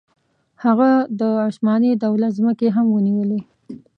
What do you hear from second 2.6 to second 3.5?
هم ونیولې.